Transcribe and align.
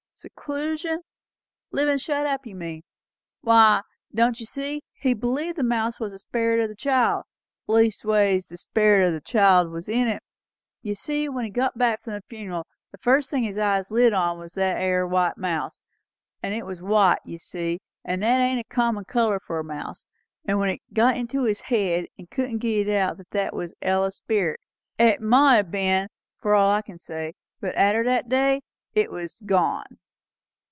"Seclusion? 0.13 1.01
Livin' 1.71 1.97
shut 1.97 2.27
up, 2.27 2.45
you 2.45 2.53
mean? 2.53 2.83
Why, 3.39 3.81
don't 4.13 4.39
ye 4.39 4.45
see, 4.45 4.83
he 4.93 5.15
believed 5.15 5.57
the 5.57 5.63
mouse 5.63 5.99
was 5.99 6.11
the 6.11 6.19
sperrit 6.19 6.63
o' 6.63 6.67
the 6.67 6.75
child 6.75 7.23
leastways 7.65 8.47
the 8.49 8.57
sperrit 8.57 9.07
o' 9.07 9.11
the 9.11 9.19
child 9.19 9.71
was 9.71 9.89
in 9.89 10.07
it. 10.07 10.21
You 10.83 10.93
see, 10.93 11.27
when 11.27 11.43
he 11.45 11.49
got 11.49 11.75
back 11.75 12.03
from 12.03 12.13
the 12.13 12.21
funeral 12.27 12.67
the 12.91 12.99
first 12.99 13.31
thing 13.31 13.41
his 13.41 13.57
eyes 13.57 13.89
lit 13.89 14.13
upon 14.13 14.37
was 14.37 14.53
that 14.53 14.79
ere 14.79 15.07
white 15.07 15.37
mouse; 15.39 15.79
and 16.43 16.53
it 16.53 16.67
was 16.67 16.83
white, 16.83 17.17
you 17.25 17.39
see, 17.39 17.79
and 18.05 18.21
that 18.21 18.41
ain't 18.41 18.59
a 18.59 18.63
common 18.71 19.05
colour 19.05 19.39
for 19.39 19.57
a 19.57 19.63
mouse; 19.63 20.05
and 20.45 20.61
it 20.69 20.81
got 20.93 21.17
into 21.17 21.45
his 21.45 21.61
head, 21.61 22.05
and 22.19 22.29
couldn't 22.29 22.59
get 22.59 22.87
out, 22.87 23.17
that 23.17 23.31
that 23.31 23.55
was 23.55 23.73
Ella's 23.81 24.21
sperrit. 24.21 24.57
It 24.99 25.19
mought 25.19 25.65
ha' 25.65 25.67
ben, 25.71 26.09
for 26.37 26.53
all 26.53 26.69
I 26.69 26.83
can 26.83 26.99
say; 26.99 27.33
but 27.59 27.75
arter 27.75 28.03
that 28.03 28.29
day, 28.29 28.61
it 28.93 29.09
was 29.09 29.41
gone." 29.47 29.97